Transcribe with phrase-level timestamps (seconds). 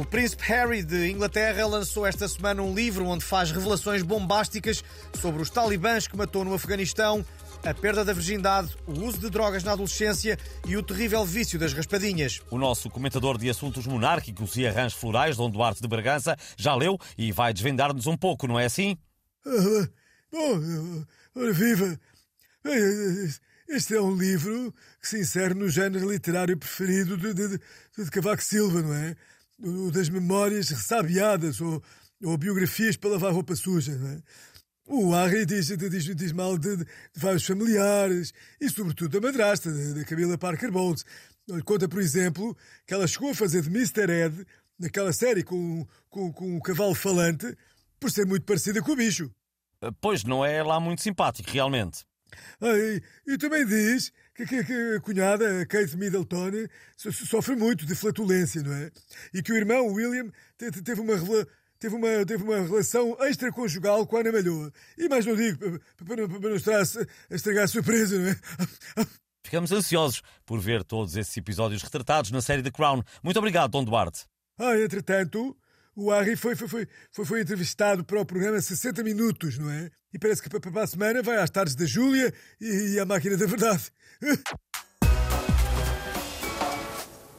[0.00, 4.82] príncipe Harry de Inglaterra lançou esta semana um livro onde faz revelações bombásticas
[5.20, 7.22] sobre os talibãs que matou no Afeganistão,
[7.62, 11.74] a perda da virgindade, o uso de drogas na adolescência e o terrível vício das
[11.74, 12.40] raspadinhas.
[12.50, 16.98] O nosso comentador de assuntos monárquicos e arranjos florais, Dom Duarte de Bragança, já leu
[17.18, 18.96] e vai desvendar-nos um pouco, não é assim?
[19.46, 19.88] Ah,
[20.32, 21.04] bom,
[21.36, 22.00] ora viva!
[23.68, 28.42] Este é um livro que se insere no género literário preferido de, de, de Cavaco
[28.42, 29.16] Silva, não é?
[29.92, 31.82] Das memórias ressabiadas ou,
[32.24, 34.22] ou biografias para lavar roupa suja, não é?
[34.86, 40.04] O Harry diz, diz, diz mal de, de, vários familiares e, sobretudo, da madrasta, da
[40.04, 41.04] Camila Parker Bowles.
[41.64, 44.10] Conta, por exemplo, que ela chegou a fazer de Mr.
[44.10, 44.46] Ed
[44.78, 47.56] naquela série com, com, com o cavalo falante
[48.00, 49.30] por ser muito parecida com o bicho.
[50.00, 52.04] Pois não é lá muito simpático, realmente.
[52.60, 54.12] Ah, e, e, também diz
[54.46, 56.50] que, que, a cunhada, a Kate Middleton,
[56.96, 58.90] sofre muito de flatulência, não é?
[59.34, 61.14] E que o irmão, o William, teve uma,
[61.78, 64.72] teve uma, teve uma relação extraconjugal com a Ana Malhoa.
[64.96, 68.36] E mais não digo, para, para, não estar a estragar a surpresa, não é?
[69.44, 73.02] Ficamos ansiosos por ver todos esses episódios retratados na série The Crown.
[73.22, 74.24] Muito obrigado, Dom Duarte.
[74.58, 75.56] Ah, entretanto,
[75.94, 79.90] o Harry foi, foi, foi, foi, foi entrevistado para o programa 60 Minutos, não é?
[80.12, 83.36] E parece que para a semana vai às tardes da Júlia e, e à máquina
[83.36, 83.90] da verdade.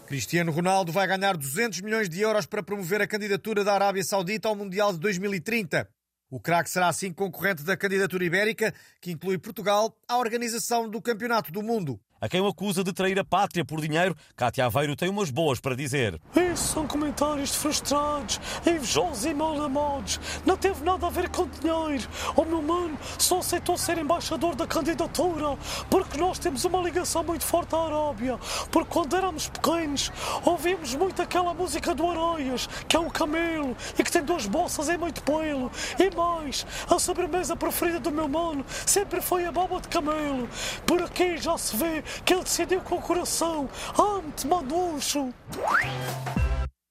[0.08, 4.48] Cristiano Ronaldo vai ganhar 200 milhões de euros para promover a candidatura da Arábia Saudita
[4.48, 5.90] ao Mundial de 2030.
[6.30, 11.52] O craque será assim concorrente da candidatura ibérica, que inclui Portugal, à organização do Campeonato
[11.52, 12.00] do Mundo.
[12.24, 15.60] A quem o acusa de trair a pátria por dinheiro, Cátia Aveiro tem umas boas
[15.60, 16.22] para dizer.
[16.34, 20.22] Isso são comentários frustrados, invejosos e mal amados.
[20.46, 22.08] Não teve nada a ver com dinheiro.
[22.34, 25.58] O meu mano só aceitou ser embaixador da candidatura
[25.90, 28.40] porque nós temos uma ligação muito forte à Arábia.
[28.72, 30.10] Porque quando éramos pequenos
[30.46, 34.88] ouvíamos muito aquela música do Areias, que é um camelo e que tem duas bolsas
[34.88, 35.70] e muito pelo.
[36.00, 40.48] E mais, a sobremesa preferida do meu mano sempre foi a baba de camelo.
[40.86, 43.70] Por aqui já se vê que ele decidiu com o coração.
[43.98, 45.34] Ante, manucho!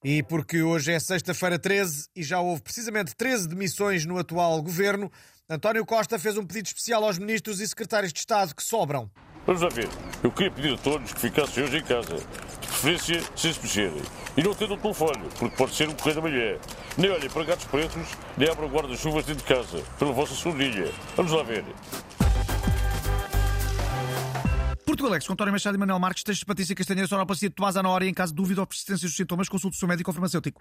[0.04, 5.10] E porque hoje é sexta-feira 13 e já houve precisamente 13 demissões no atual governo,
[5.48, 9.10] António Costa fez um pedido especial aos ministros e secretários de Estado que sobram.
[9.44, 9.88] Vamos lá ver.
[10.22, 12.14] Eu queria pedir a todos que ficassem hoje em casa.
[12.14, 14.02] De preferência, sem se mexerem.
[14.36, 16.58] E não atendam o telefone, porque pode ser um correio da manhã.
[16.96, 18.02] Nem olhem para gatos pretos,
[18.38, 20.90] nem abram guarda-chuvas dentro de casa, pela vossa segundinha.
[21.16, 21.64] Vamos lá ver.
[25.02, 27.76] Portugal Alex, com António Machado e Manuel Marques, textos de Patrícia Castanheira, sonoplastia de Tomás
[27.76, 30.14] Ana Hora em caso de dúvida ou persistência dos sintomas, consulte o seu médico ou
[30.14, 30.60] farmacêutico.